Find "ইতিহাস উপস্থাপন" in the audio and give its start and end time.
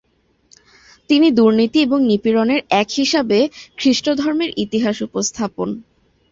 4.57-5.69